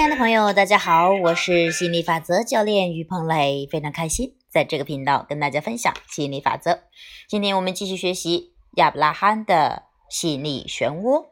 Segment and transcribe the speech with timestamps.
[0.00, 6.84] 亲爱的朋友，大家好，我是吸引力法则教练于鹏磊，非常开心在这个频道跟大家分享吸引力法则。
[7.28, 11.26] 今天我们继续学习亚伯拉罕的吸引力漩涡。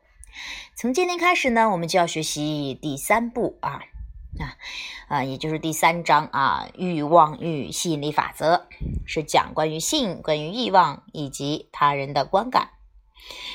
[0.77, 3.81] 从今天开始呢，我们就要学习第三步啊
[4.39, 4.53] 啊
[5.09, 8.67] 啊，也就是第三章啊，欲望与吸引力法则，
[9.07, 12.73] 是讲关于性、关于欲望以及他人的观感。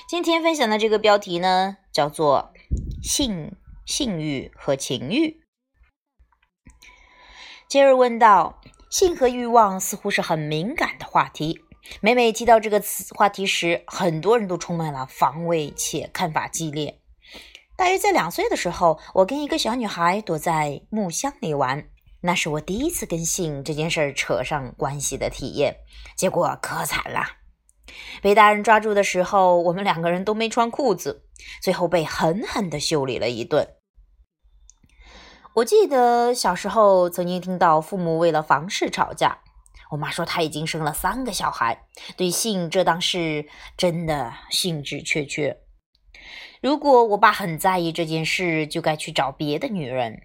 [0.10, 2.52] 今天分享的这个标题呢，叫做
[3.04, 3.56] 性。
[3.86, 5.42] 性欲和情欲。
[7.68, 8.62] 杰尔问道
[8.92, 11.60] ：“性和欲望似乎是很敏感的话题。
[12.00, 17.02] 每每提到这个词话题时，很多人都充满了防卫且看法激烈。
[17.76, 21.90] 大约在两岁的时候，我跟一个小女孩躲在木箱里玩，
[22.22, 25.78] 那是我第一次跟性这件事儿扯上关系的体验。
[26.16, 27.26] 结果可惨了，
[28.22, 31.26] 被大人抓住的时候，我们两个人都没穿裤子。”
[31.62, 33.68] 最后被狠狠的修理了一顿。
[35.56, 39.40] 我记得小时候曾经听到父母为了房事吵架。
[39.92, 41.86] 我妈说她已经生了三个小孩，
[42.18, 45.60] 对性这档事真的兴致缺缺。
[46.62, 50.24] 如果我爸很在意这件事，就该去找别的女人。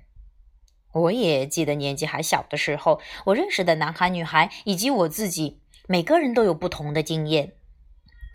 [0.95, 7.58] 我也记得年纪还小的时候，我认识的男孩女孩以及我自己，每个人都有不同的经验。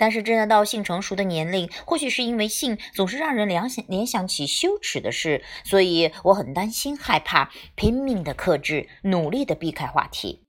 [0.03, 10.43] 但是，真的到性成熟的年龄，或许是因为性总是让人联想联想起羞耻的事，所以我很担心、害怕，拼命的克制，努力的避开话题。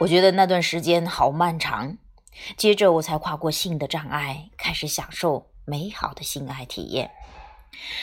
[0.00, 1.96] 我觉得那段时间好漫长，
[2.54, 7.10] 接着我才跨过性的障碍，开始享受美好的性爱体验。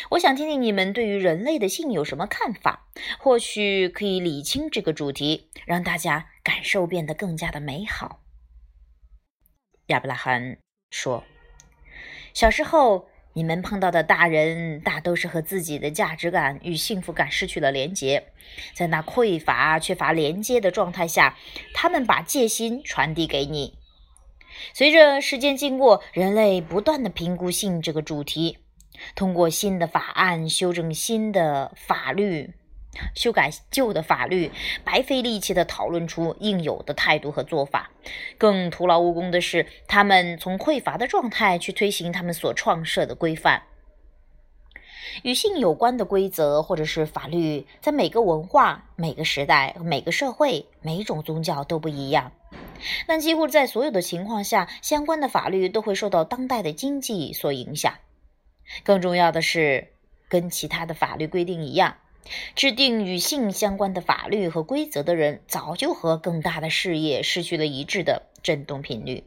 [0.09, 2.87] 我想听听你们对于人类的性有什么看法，
[3.19, 8.21] 或许可以理清这个主题，让大家感受变得更加的美好。
[9.87, 10.57] 亚伯拉罕
[10.89, 11.23] 说
[12.33, 18.31] ：“小时候，你们碰到的大人大都是和自己的价值感与幸福感失去了连接，
[18.73, 21.37] 在那匮乏、缺乏连接的状态下，
[21.73, 23.77] 他们把戒心传递给你。
[24.73, 28.57] 随着时间经过，人类不断的评估性这个主题，
[29.15, 32.55] 通过新的法案修正新的法律。”
[33.15, 34.51] 修改旧的法律，
[34.83, 37.91] 白费力气地讨论出应有的态度和做法。
[38.37, 43.63] 更徒劳无功的是，他们从匮乏的状态去推行他们所创设的规范。
[45.23, 52.31] 与性有关的规则或者是法律，在每个文化、每个时代、每个社会、每种宗教都不一样。
[53.07, 57.93] 但几乎在所有的情况下，相关的法律都会受到当代的经济所影响。
[58.83, 59.93] 更重要的是，
[60.27, 61.95] 跟其他的法律规定一样。
[62.55, 69.23] 制定与性相关的法律和规则的人，早就和更大的事业失去了一致的振动频率。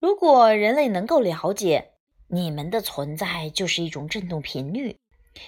[0.00, 1.90] 如果人类能够了解
[2.28, 4.96] 你们的存在就是一种振动频率，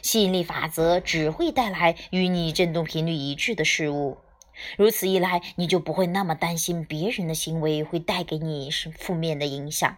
[0.03, 4.19] 吸引力法则只会带来与你振动频率一致的事物。
[4.77, 9.97] 如此一来，你就不会那么担心别人的行为会带给你是负面的影响。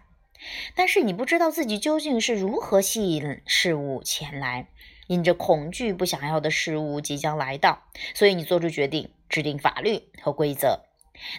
[0.77, 4.69] 但是你不知道自己究竟是如何吸引事物前来。
[5.07, 7.83] 因着恐惧不想要的事物即将来到，
[8.15, 10.81] 所以你做出决定，制定法律和规则。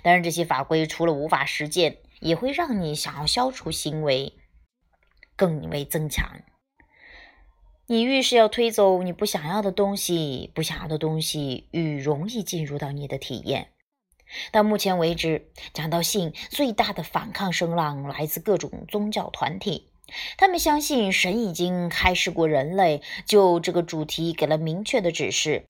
[0.04, 4.34] 但是这些法规除了无法实践，也会让你想要消除行为
[5.36, 6.42] 更为增强。
[7.88, 13.70] 你越是要推走你不想要的东西，不想要的东西愈容易进入到你的体验。
[14.52, 19.92] 到目前为止，讲到性，最大的反抗声浪来自各种宗教团体。
[20.38, 25.66] 他们相信神已经开示过人类，就这个主题给了明确的指示。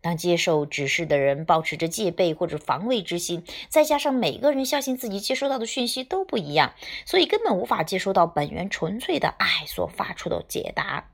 [0.00, 11.10] 当接受指示的人保持着戒备或者防卫之心，再加上每个人相信自己接收到的讯息都不一样，所以根本无法接收到本源纯粹的爱所发出的解答。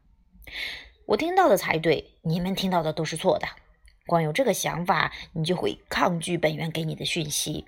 [1.06, 3.48] 我听到的才对，你们听到的都是错的。
[4.06, 7.64] 光有这个想法，你就会抗拒本源给你的讯息，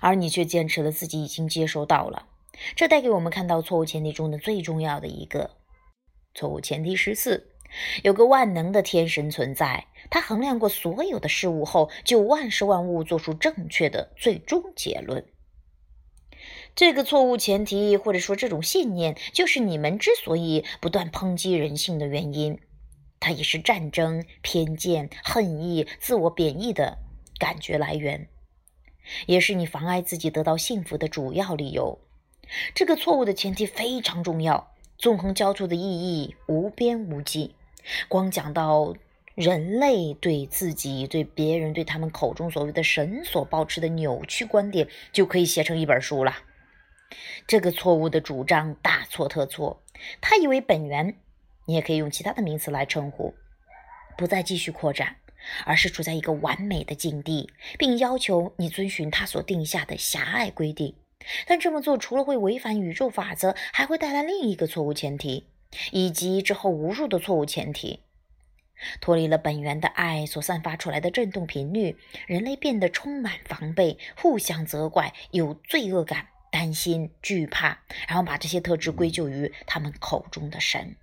[0.00, 2.26] 而你却坚持了自己已经接收到了。
[2.74, 5.50] 这带给我们看到错误前提中的最重要的一个
[6.34, 7.50] 错误前提十四：
[8.02, 15.24] 有个万能的天神存在，他衡量过所有的事物后，就万事万物做出正确的最终结论。
[16.74, 22.60] 这个错误前提，或者说这种信念，就是你们之所以不断抨击人性的原因。
[23.18, 26.98] 它也是战争、偏见、恨意、自我贬义的
[27.38, 28.28] 感觉来源，
[29.26, 32.05] 也是你妨碍自己得到幸福的主要理由。
[32.74, 37.54] 这个错误的前提非常重要，纵横交错的意义无边无际。
[38.08, 38.94] 光讲到
[39.34, 46.36] 人类对自己、对别人、对他们口中所谓的神所保持的扭曲观点，就可以写成一本书了。
[47.46, 49.82] 这个错误的主张大错特错。
[50.20, 51.16] 他以为本源
[51.66, 53.34] 你也可以用其他的名词来称呼，
[54.16, 55.16] 不再继续扩展，
[55.64, 60.94] 而是处在一个完美的境地，并要求你遵循他所定下的狭隘规定。
[61.46, 65.48] 但这么做除了会违反宇宙法则，还会带来另一个错误前提，
[65.92, 68.00] 以及之后无数的错误前提。
[69.00, 71.96] 脱离了本源的爱所散发出来的振动频率，
[72.26, 80.96] 人类变得充满防备，互相责怪，有罪恶感、担心、惧怕，然后把这些特质归咎于他们口中的神。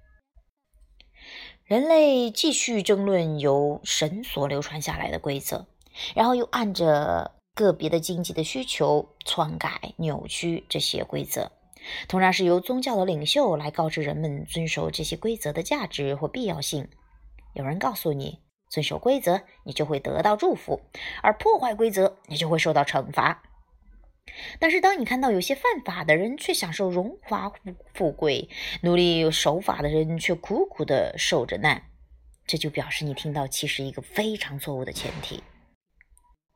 [1.65, 5.65] 人类继续争论由神所流传下来的规则，
[6.13, 11.51] 然后又按着个别的经济的需求篡改、扭曲这些规则。
[12.07, 16.87] 同样是由宗教的领袖来告知人们遵守这些规则的价值或必要性。
[17.53, 18.39] 有人告诉你，
[18.69, 20.79] 遵守规则，你就会得到祝福；
[21.21, 23.43] 而破坏规则，你就会受到惩罚。
[24.57, 28.49] 但是，当你看到有些犯法的人却享受荣华富富贵，
[28.81, 31.83] 努力守法的人却苦苦的受着难，
[32.47, 35.43] 这就表示你听到其实一个非常错误的前提。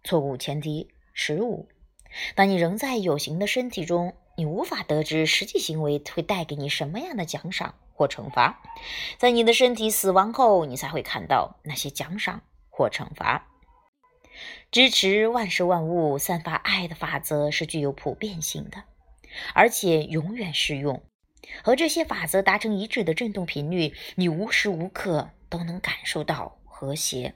[0.07, 1.67] 错误前提十五：
[2.33, 7.75] 当你仍在有形的身体中，你无法得知实际行为会带给你什么样的奖赏。
[7.91, 8.61] 或惩罚，
[9.17, 13.47] 在你的身体死亡后，你才会看到那些奖赏或惩罚。
[14.69, 18.83] 支持万事万物散发爱的法则是具有普遍性的，
[19.55, 21.01] 而且永远适用。
[21.63, 27.33] 和这些法则达成一致的振动频率，你无时无刻都能感受到和谐。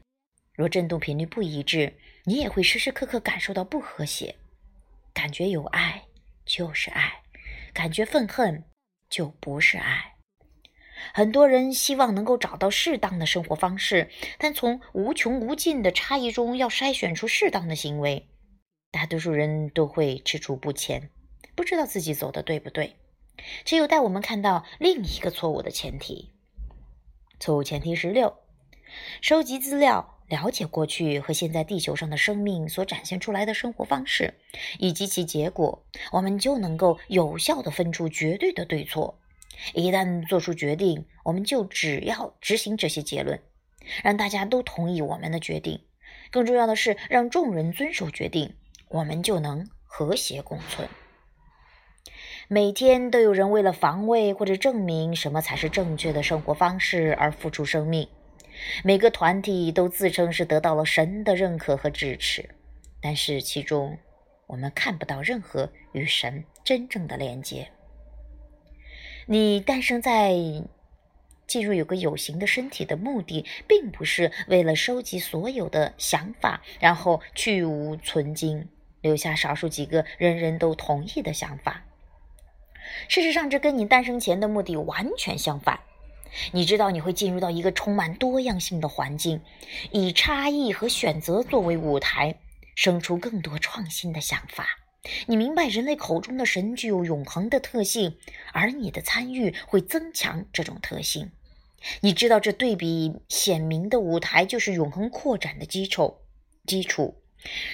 [0.53, 4.35] 若振动频率不一致，你也会时时刻刻感受到不和谐。
[5.13, 6.03] 感觉有爱
[6.45, 7.21] 就是爱，
[7.73, 8.63] 感觉愤恨
[9.09, 10.15] 就不是爱。
[11.13, 18.29] 很多人希望能够找到适当的生活方式，但从无穷无尽的差异中要筛选出适当的行为，
[18.91, 21.09] 大多数人都会踟蹰不前，
[21.55, 22.97] 不知道自己走的对不对。
[23.65, 26.31] 只有带我们看到另一个错误的前提。
[27.39, 28.37] 错误前提十六：
[29.21, 34.33] 收集资料，了解过去和现在地球上的生命所展现出来的生活方式
[34.79, 35.83] 以及其结果，
[36.13, 39.19] 我们就能够有效的分出绝对的对错。
[39.73, 43.41] 一旦做出决定，我们就只要执行这些结论，
[44.01, 45.81] 让大家都同意我们的决定。
[46.31, 48.55] 更重要的是，让众人遵守决定，
[48.87, 50.87] 我们就能和谐共存。
[52.47, 58.07] 每天都有人为了防卫或者证明什么才是正确的生活方式而付出生命。
[58.83, 62.49] 每个团体都自称是得到了神的认可和支持，
[63.01, 63.97] 但是其中
[64.47, 67.69] 我们看不到任何与神真正的连接。
[69.27, 70.33] 你诞生在
[71.47, 78.67] 进入有个有形的身体的目的，并不是为了收集所有的想法，然后去无存精，
[79.01, 81.83] 留下少数几个人人都同意的想法。
[83.07, 85.81] 事实上，这跟你诞生前的目的完全相反。
[86.51, 89.41] 你知道你会进入到一个充满多样性的环境，
[89.91, 92.37] 以差异和选择作为舞台，
[92.75, 94.67] 生出更多创新的想法。
[95.25, 98.17] 你明白，人类口中的神具有永恒的特性，
[98.53, 101.31] 而你的参与会增强这种特性。
[102.01, 106.19] 你知道，这对比显明的舞台就是永恒扩展的基础，
[106.67, 107.23] 基础，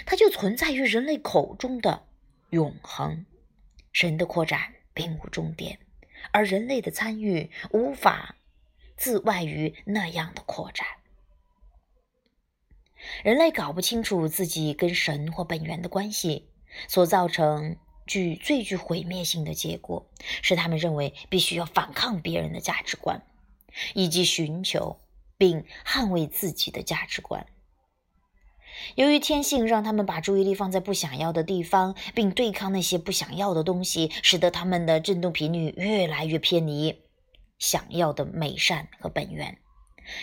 [0.06, 2.03] 它就存在于人类口中的
[2.51, 3.25] 永恒。
[3.91, 5.77] 神的扩展并无终点，
[6.32, 8.37] 而人类的参与无法
[8.98, 10.86] 自外于那样的扩展。
[13.24, 16.50] 人类搞不清楚自己跟神或本源的关系。
[16.89, 20.06] 所造成具最具毁灭性的结果，
[20.44, 23.24] 是他们认为必须要反抗别人的价值观，
[23.96, 25.00] 以及寻求
[25.38, 27.48] 并捍卫自己的价值观。
[28.96, 37.01] 由于天性让他们把注意力放在不想要的地方，并对抗那些不想要的东西，使得他们的振动频率越来越偏离
[37.60, 39.58] 想要的美善和本源。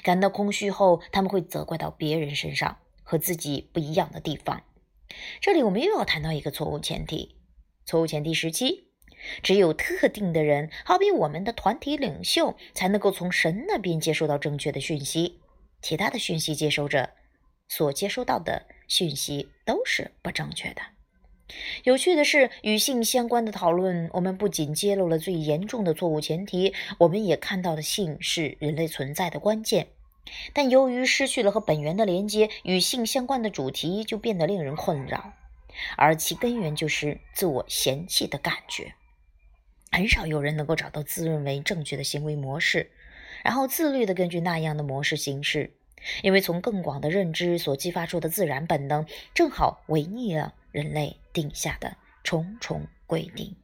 [0.03, 4.63] 感到空虚后，他们会责怪到别人身上和自己不一样的地方。
[5.41, 7.37] 这里我们又要谈到一个错误前提。
[7.85, 8.89] 错误前提十七：
[9.43, 15.41] 只有特定的人，好比我们的团体领袖，才能够从神那边接收到正确的讯息。
[15.83, 17.11] 其他的讯息接收者
[17.69, 20.94] 所接收到的讯息都是不正确的。
[21.85, 29.89] 有趣的是，与性相关的讨论，我们不仅揭露了最严重的错误前提，我们也看到了性是人类存在的关键。
[30.53, 35.35] 但由于失去了和本源的连接，与性相关的主题就变得令人困扰，
[35.97, 38.95] 而其根源就是自我嫌弃的感觉。
[39.93, 42.91] 很少有人能够找到自认为正确的行为模式，
[43.45, 45.75] 然后自律地根据那样的模式行事，
[46.23, 53.55] 因为从更广的认知所激发出的自然本能，正好违逆了人类定下的重重规定。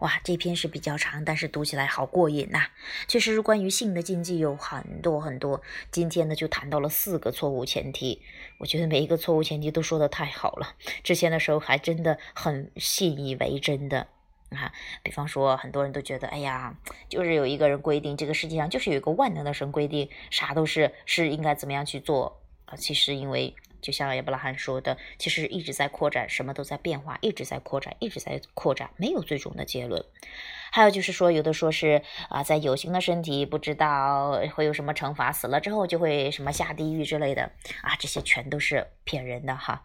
[0.00, 2.66] 哇，这篇是比较长，但是读起来好过瘾呐！
[3.06, 5.62] 确实关于性的禁忌有很多很多。
[5.90, 8.20] 今天呢，就谈到了四个错误前提。
[8.58, 10.74] 我觉得每一个错误前提都说的太好了。
[11.02, 14.08] 之前的时候还真的很信以为真的
[14.50, 14.72] 啊。
[15.02, 16.76] 比方说，很多人都觉得，哎呀，
[17.08, 22.76] 就是有一个人规定，这个世界上就是有一个万能的神规定，啥都是是应该怎么样去做啊。
[22.76, 23.54] 其实因为。
[23.84, 30.02] 就像亚伯拉罕说的，其实一直在扩展，什么都在变化，一直在扩展，一直在扩展，没有最终的结论。
[30.72, 37.42] 还有就是说，有的说是啊，在有形的身体不知道会有什么惩罚，死了之后就会什么下地狱之类的
[37.82, 39.84] 啊，这些全都是骗人的哈。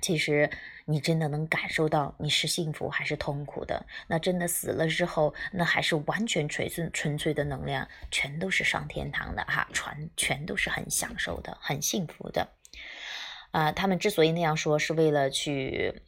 [0.00, 0.48] 其实
[0.86, 12.48] 你真的能感受到你是幸福还是痛苦的，那真的死了之后，那还是完全纯粹纯粹的能量，全都是上天堂的哈，全全都是很享受的，很幸福的。
[13.50, 16.02] 啊，他们之所以那样说，是为了去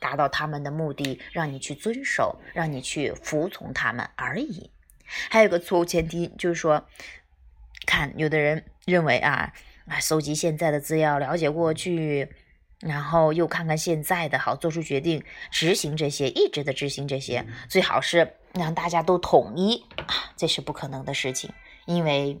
[0.00, 4.70] 达到他们的目的，让你去遵守，让你去服从他们而已。
[5.30, 6.86] 还有个错误前提，就是说，
[7.86, 9.54] 看有的人认为啊，
[9.86, 12.28] 啊，搜集现在的资料，了解过去，
[12.80, 21.50] 然后又看看现在的，好做出决定，执行这些，一直的执行这些，最好是让大家都统一啊，这是不可能的事情，
[21.86, 22.40] 因为。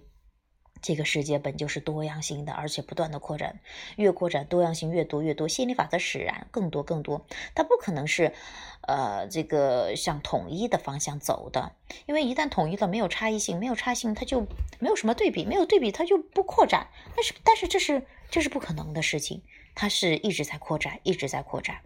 [0.84, 3.58] 这个世界本就是多样性的，而且不断的扩展，
[3.96, 7.24] 越扩展多样性越多越多，心理法则使然更多更多。
[7.54, 8.34] 它不可能是，
[8.82, 11.72] 呃，这个向统一的方向走的，
[12.04, 14.46] 因为一旦统一了，没有差异性，没有差异性，它就
[14.78, 16.88] 没有什么对比，没有对比，它就不扩展。
[17.16, 18.02] 但是，但是这是
[18.34, 19.44] 这是不可能的事情，
[19.76, 21.76] 它是一直在扩展，一直在扩展。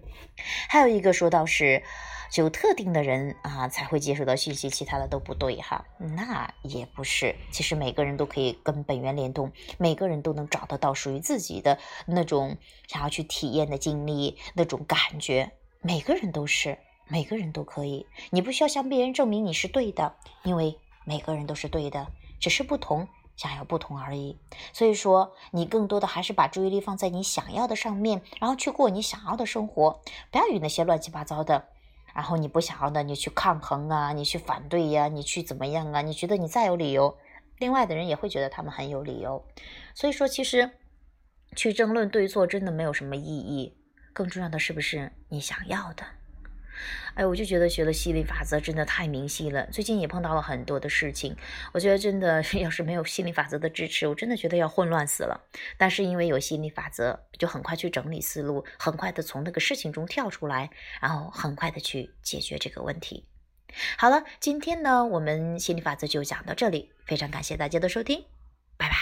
[0.66, 1.82] 还有一个说到是。
[2.30, 5.86] 只有特定的人啊才会接收到信息，其他的都不对哈。
[5.98, 16.76] 那也不是，其实每个人都可以跟本源联动，每个人都能找得到属于自己的那种想要去体验的经历，那种感觉，每个人都是，
[17.06, 18.06] 每个人都可以。
[18.28, 23.08] 你不需要向别人证明你是对的，因为每个人都是对的，只是不同，
[23.38, 24.38] 想要不同而已。
[24.74, 31.68] 所以说，你更多的还是把注意力放在你想要的上面，然后去过你想要的生活，不要与那些乱七八糟的。
[32.14, 36.02] 然后你不想要的，你去抗衡啊，你去反对呀，你去怎么样啊？
[36.02, 37.16] 你觉得你再有理由，
[37.58, 39.46] 另外的人也会觉得他们很有理由。
[39.94, 40.72] 所以说，其实
[41.54, 43.76] 去争论对错真的没有什么意义。
[44.12, 46.04] 更重要的是不是你想要的？
[47.14, 49.66] 哎，我就觉得学了吸引力法则真的太明晰了。
[49.66, 51.36] 最近也碰到了很多的事情，
[51.72, 55.40] 我觉得真的 要是没有吸引力法则的支持，我真的觉得要混乱死了。
[55.76, 60.70] 但是因为有吸引力法则，就很快去整理思路，很快的从那个事情中跳出来，
[61.00, 63.26] 然后很快的去解决这个问题。
[63.96, 68.24] 好了，今天呢，我们吸引力法则就讲到这里，非常感谢大家的收听，
[68.76, 68.94] 拜拜。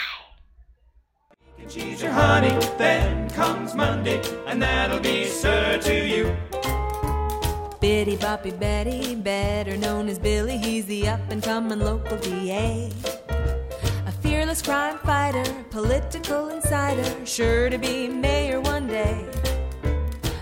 [7.80, 12.90] Bitty Boppy Betty, better known as Billy, he's the up and coming local DA.
[14.06, 19.28] A fearless crime fighter, political insider, sure to be mayor one day.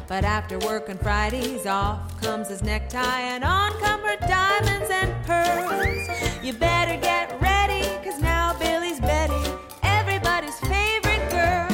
[0.06, 5.12] But after work on Fridays, off comes his necktie and on come her diamonds and
[5.26, 6.08] pearls.
[6.42, 9.50] You better get ready, cause now Billy's Betty,
[9.82, 11.68] everybody's favorite girl.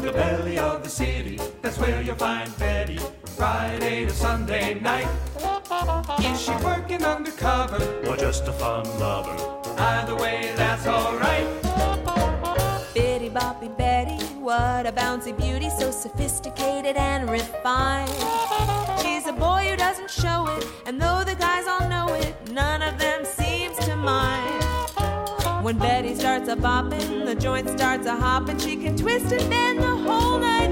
[0.00, 2.87] The belly of the city, that's where you'll find Betty.
[3.38, 5.06] Friday to Sunday night.
[6.18, 9.36] Is she working undercover or just a fun lover?
[9.78, 11.46] Either way, that's alright.
[12.92, 18.10] Bitty Boppy Betty, what a bouncy beauty, so sophisticated and refined.
[19.02, 22.82] She's a boy who doesn't show it, and though the guys all know it, none
[22.82, 24.64] of them seems to mind.
[25.62, 28.58] When Betty starts a bopping, the joint starts a hopping.
[28.58, 30.67] She can twist and bend the whole night through.